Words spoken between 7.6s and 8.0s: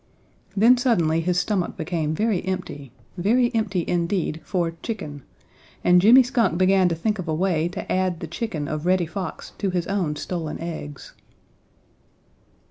to